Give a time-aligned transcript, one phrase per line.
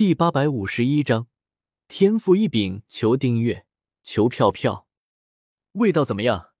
[0.00, 1.26] 第八百五十一章，
[1.86, 3.66] 天赋异禀，求订阅，
[4.02, 4.88] 求票票。
[5.72, 6.52] 味道怎么样？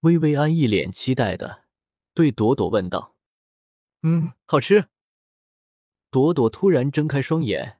[0.00, 1.64] 薇薇安一脸期待的
[2.14, 3.14] 对朵朵问道
[4.00, 4.88] ：“嗯，好吃。”
[6.10, 7.78] 朵朵突然睁开双眼，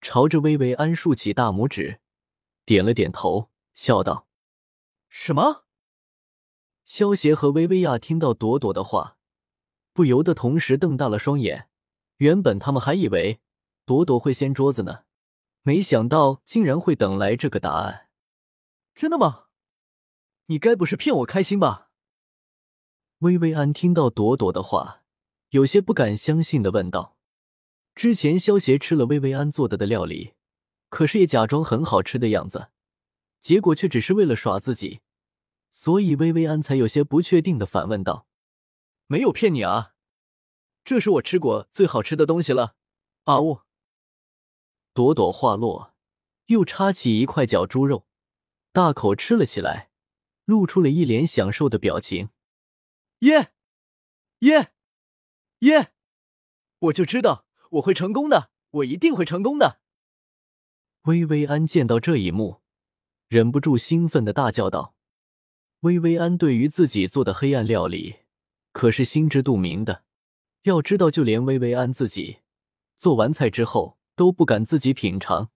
[0.00, 2.00] 朝着薇薇安竖起大拇指，
[2.64, 4.26] 点了点头，笑道
[5.10, 5.66] ：“什么？”
[6.86, 9.18] 萧协和薇薇娅听到朵朵的话，
[9.92, 11.68] 不由得同时瞪大了双眼。
[12.16, 13.42] 原本他们还以为
[13.92, 15.04] 朵朵会掀桌子呢，
[15.60, 18.08] 没想到竟然会等来这个答案。
[18.94, 19.48] 真的吗？
[20.46, 21.90] 你该不是骗我开心吧？
[23.18, 25.02] 薇薇安听到朵朵的话，
[25.50, 27.18] 有些不敢相信的问道。
[27.94, 30.32] 之前萧协吃了薇薇安做的的料理，
[30.88, 32.70] 可是也假装很好吃的样子，
[33.42, 35.02] 结果却只是为了耍自己，
[35.70, 38.26] 所以薇薇安才有些不确定的反问道
[39.06, 39.92] ：“没有骗你啊，
[40.82, 42.76] 这是我吃过最好吃的东西了。”
[43.24, 43.60] 啊呜！
[44.94, 45.94] 朵朵话落，
[46.46, 48.06] 又插起一块绞猪肉，
[48.72, 49.90] 大口吃了起来，
[50.44, 52.30] 露出了一脸享受的表情。
[53.20, 53.52] 耶
[54.40, 54.72] 耶
[55.60, 55.92] 耶！
[56.78, 57.46] 我就知道。
[57.72, 59.80] 我会成功的，我一定会成功的。
[61.04, 62.60] 薇薇安见到这一幕，
[63.28, 64.94] 忍不住兴奋的大叫道
[65.80, 68.16] ：“薇薇安对于自己做的黑暗料理
[68.72, 70.04] 可是心知肚明的。
[70.64, 72.40] 要知道，就连薇薇安自己
[72.98, 75.50] 做完菜之后都不敢自己品尝，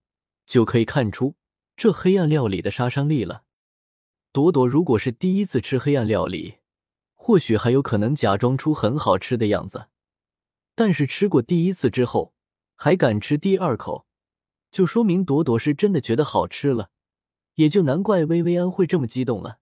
[0.46, 1.36] 就可以看出
[1.76, 3.44] 这黑暗料理的杀伤力了。
[4.32, 6.58] 朵朵如果是第一次吃黑暗料理，
[7.14, 9.88] 或许还有可能假装出很好吃的样子。”
[10.76, 12.34] 但是吃过第一次之后，
[12.74, 14.06] 还敢吃第二口，
[14.70, 16.90] 就说明朵朵是真的觉得好吃了，
[17.54, 19.58] 也就难怪薇薇安会这么激动了。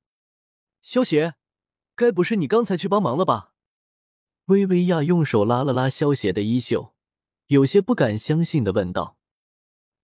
[0.83, 1.34] 萧邪，
[1.95, 3.53] 该不是你刚才去帮忙了吧？
[4.47, 6.94] 薇薇娅用手拉了拉萧邪的衣袖，
[7.55, 9.16] 有些不敢相信的问道：“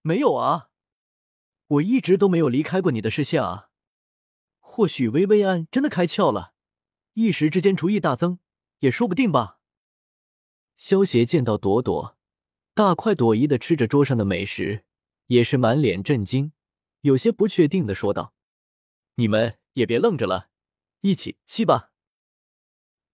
[0.02, 0.70] 没有啊，
[1.66, 3.70] 我一直都没有离开过你的视线啊。
[4.60, 6.54] 或许薇薇安真的开窍了，
[7.14, 8.38] 一时之间厨艺大增，
[8.78, 9.58] 也说不定吧。”
[10.78, 12.16] 萧协见到朵朵
[12.72, 14.84] 大快朵颐的吃着桌上的美食，
[15.26, 16.52] 也是满脸震惊，
[17.00, 18.32] 有些不确定的说道
[19.16, 20.50] ：“你们也别愣着了，
[21.00, 21.91] 一起吃吧。”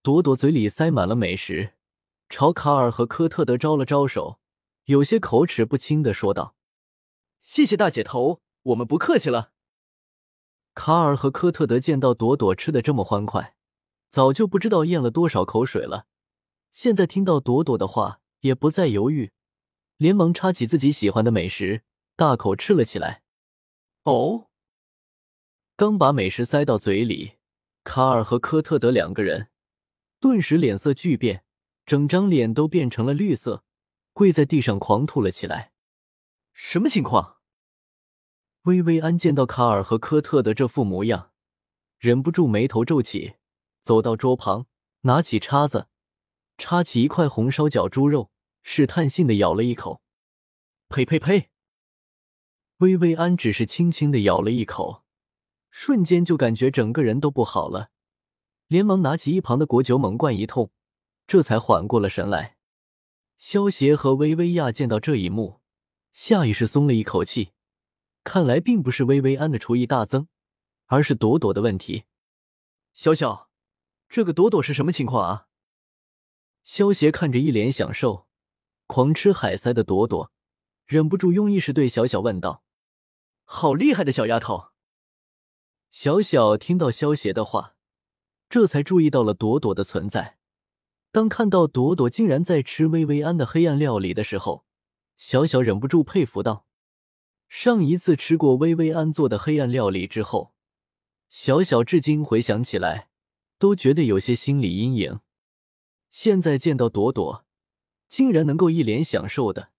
[0.04, 1.75] 朵朵嘴里塞满了美食，
[2.28, 4.40] 朝卡尔和科特德招了招手，
[4.84, 6.56] 有些口齿不清的说道
[7.42, 9.52] ：“谢谢大姐头，我们不客气了。”
[10.74, 13.56] 卡尔和科特德见到朵朵吃的这么欢快，
[14.10, 16.06] 早就不知道咽了多少口水了。
[16.72, 19.32] 现在听到朵朵的话，也不再犹豫，
[19.96, 21.84] 连忙插起自己喜欢的美食，
[22.16, 23.22] 大口吃了起来。
[24.02, 24.50] 哦，
[25.74, 27.36] 刚把美食塞到嘴里，
[27.82, 29.48] 卡尔和科特德两个人
[30.20, 31.45] 顿时脸色巨变，
[31.86, 33.64] 整张脸都变成了绿色，
[34.12, 35.72] 跪在地上狂吐了起来。
[36.52, 37.36] 什么情况？
[38.62, 41.30] 薇薇安见到卡尔和科特的这副模样，
[41.98, 43.36] 忍不住眉头皱起，
[43.82, 44.66] 走到桌旁，
[45.02, 45.86] 拿起叉子。
[46.58, 48.32] 插起一块红烧脚猪肉，
[48.62, 50.02] 试探性的咬了一口。
[50.88, 51.50] 呸呸呸！
[52.78, 55.04] 薇薇安只是轻轻的咬了一口，
[55.70, 57.90] 瞬间就感觉整个人都不好了，
[58.66, 60.72] 连忙拿起一旁的果酒猛灌一通，
[61.26, 62.56] 这才缓过了神来。
[63.36, 65.60] 萧协和薇薇娅见到这一幕，
[66.12, 67.52] 下意识松了一口气，
[68.24, 70.28] 看来并不是薇薇安的厨艺大增，
[70.86, 72.04] 而是朵朵的问题。
[72.94, 73.50] 小小，
[74.08, 75.48] 这个朵朵是什么情况啊？
[76.64, 78.26] 萧协看着一脸享受、
[78.86, 80.32] 狂吃海塞的朵朵，
[80.86, 82.64] 忍不住用意识对小小问道
[83.44, 84.70] ：“好厉害的小丫头！”
[85.90, 87.74] 小小听到萧协的话，
[88.48, 90.35] 这才注意到了朵朵的存在。
[91.16, 94.66] 当看到朵朵竟然在吃薇薇安的黑暗料理的时候，
[95.16, 96.66] 小小忍不住佩服道
[97.48, 100.52] ：“上一次吃过薇薇安做的黑暗料理之后，
[101.30, 103.08] 小小至今回想起来，
[103.58, 105.20] 都觉得有些心理阴影。”
[106.12, 107.46] 现在见到朵朵，
[108.06, 109.70] 竟然能够一脸享受的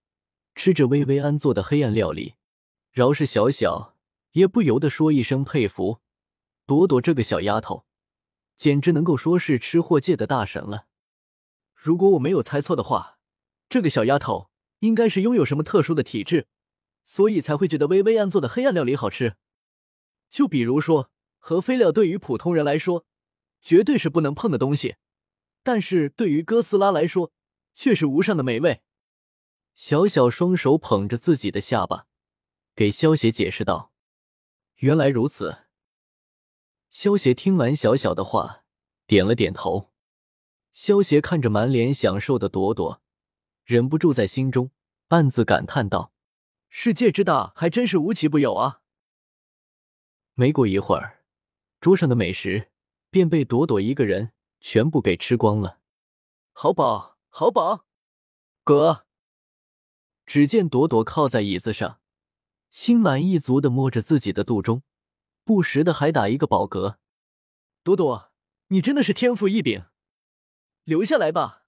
[0.56, 2.34] 吃着薇薇安做的黑暗料理，
[2.92, 3.94] 饶是小小
[4.32, 6.00] 也不由得说一声佩服。
[6.66, 7.86] 朵朵这个小丫头，
[8.56, 10.87] 简直能够说是吃货界的大神了。
[11.78, 13.20] 如果我没有猜错的话，
[13.70, 16.48] 这个小丫头应该是拥有什么特殊的体质，
[17.06, 19.36] 所以才会觉得薇薇安做的黑暗料理好吃。
[20.28, 23.06] 就比如说，核废料对于普通人来说，
[23.62, 24.96] 绝对是不能碰的东西。
[25.62, 27.32] 但是对于哥斯拉来说，
[27.76, 28.82] 却是无上的美味。
[29.76, 32.08] 小小双手捧着自己的下巴，
[32.76, 33.92] 给萧邪解释道
[34.78, 35.66] ：“原来如此。”
[36.90, 38.64] 萧邪听完小小的话，
[39.06, 39.92] 点了点头。
[40.78, 43.02] 萧邪看着满脸享受的朵朵，
[43.66, 44.70] 忍不住在心中
[45.08, 46.14] 暗自感叹道
[46.70, 48.82] ：“世界之大，还真是无奇不有啊！”
[50.36, 51.24] 没过一会儿，
[51.80, 52.70] 桌上的美食
[53.10, 55.80] 便被朵朵一个人全部给吃光了。
[56.54, 57.88] 好饱，好饱！
[58.64, 59.08] 哥，
[60.28, 62.00] 只见朵朵靠在椅子上，
[62.70, 64.84] 心满意足的摸着自己的肚中，
[65.44, 66.98] 不时的还打一个饱嗝。
[67.82, 68.32] 朵朵，
[68.68, 69.86] 你真的是天赋异禀，
[70.88, 71.66] 留下来吧，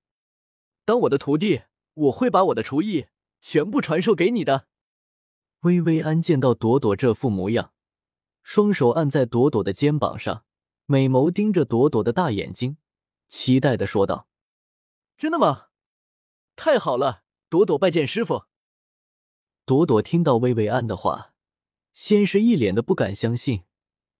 [0.85, 1.63] 当我的徒弟，
[1.93, 3.07] 我会把我的厨艺
[3.41, 4.69] 全部传授给你的。
[5.63, 7.73] 薇薇安见到朵朵这副模样，
[8.43, 10.45] 双手按在朵朵的肩膀上，
[10.85, 12.77] 美眸盯着朵朵的大眼睛，
[13.27, 14.29] 期待的说道
[15.19, 15.65] ：“真的吗？
[16.55, 18.45] 太好了，朵朵拜见师傅。”
[19.67, 21.33] 朵朵听到薇薇安的话，
[21.91, 23.65] 先是一脸的不敢相信，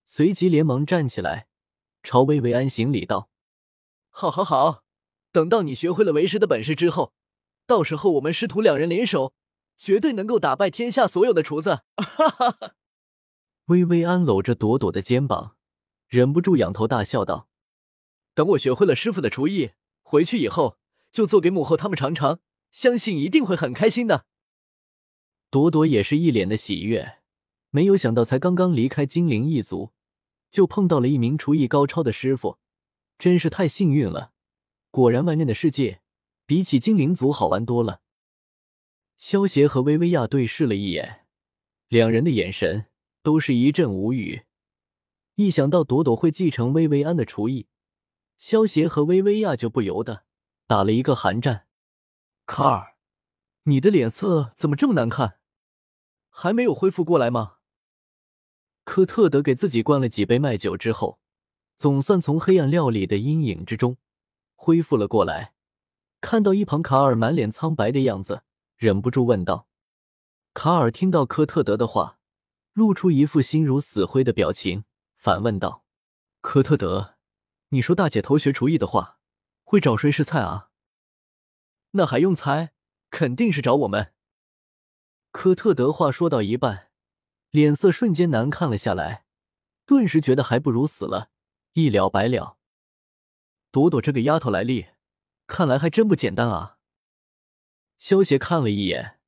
[0.03, 1.47] 随即连忙站起来。
[2.03, 3.29] 朝薇薇安行礼道
[4.11, 4.83] ：“好，好，好！
[5.31, 7.13] 等到你学会了为师的本事之后，
[7.65, 9.33] 到时候我们师徒两人联手，
[9.77, 12.75] 绝对能够打败天下所有的厨子！”哈哈哈！
[13.65, 15.55] 薇薇安搂着朵朵的肩膀，
[16.07, 17.47] 忍不住仰头大笑道
[18.33, 19.71] ：“等我学会了师傅的厨艺，
[20.01, 20.77] 回去以后
[21.11, 22.39] 就做给母后他们尝尝，
[22.71, 24.25] 相信一定会很开心的。”
[25.51, 27.19] 朵朵也是一脸的喜悦，
[27.69, 29.91] 没有想到才刚刚离开精灵一族。
[30.51, 32.57] 就碰到了一名厨艺高超的师傅，
[33.19, 34.31] 真是太幸运了。
[34.99, 36.01] 果然，外面的世界
[36.45, 38.01] 比起精灵族好玩多了。
[39.15, 41.25] 萧协和薇薇娅对视了一眼，
[41.87, 42.87] 两人的眼神
[43.23, 44.43] 都是一阵无语。
[45.35, 47.69] 一想到朵朵会继承薇薇安的厨艺，
[48.37, 50.25] 萧协和薇薇娅就不由得
[50.67, 51.67] 打了一个寒战。
[52.45, 52.97] 卡尔，
[53.63, 55.39] 你的脸色怎么这么难看？
[56.29, 57.59] 还没有恢复过来吗？
[58.83, 61.21] 科特德给自己灌了几杯麦酒之后，
[61.77, 63.95] 总算从黑暗料理的阴影之中
[64.61, 65.53] 恢复了过来。
[66.19, 68.43] 看到一旁卡尔满脸苍白的样子，
[68.75, 69.69] 忍不住问道
[70.53, 72.19] ：“卡尔，听到科特德的话，
[72.73, 74.83] 露出一副心如死灰的表情，
[75.15, 75.85] 反问道
[76.41, 77.15] ：‘科特德，
[77.69, 79.19] 你说大姐头学厨艺的话，
[79.63, 80.71] 会找谁试菜啊？’
[81.91, 82.73] 那还用猜？
[83.09, 84.13] 肯定是找我们。”
[85.31, 86.87] 科特德话说到一半。
[87.51, 89.25] 脸色瞬间难看了下来，
[89.87, 91.31] 顿时觉得还不如死了，
[91.73, 92.58] 一了百了。
[93.71, 94.87] 朵朵这个丫头来历，
[95.45, 96.77] 看来还真不简单啊！
[97.99, 99.19] 萧协看了一眼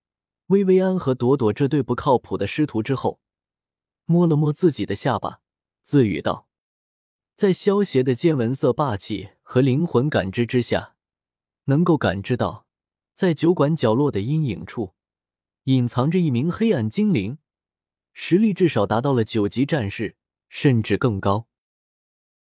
[0.48, 3.20] 薇薇安和朵朵这对不靠谱的师徒之后，
[4.06, 5.42] 摸了摸自己的下巴，
[5.84, 6.48] 自语道
[7.36, 10.96] ：“在萧协的见闻色霸气和灵魂感知之下，
[11.66, 12.66] 能够感知到，
[13.14, 14.96] 在酒馆角落的阴影处，
[15.66, 17.38] 隐藏着一名黑暗精灵。”
[18.14, 20.18] 实力至少达到了九级战士，
[20.50, 21.48] 甚至更高。